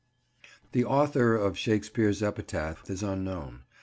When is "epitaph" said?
2.23-2.89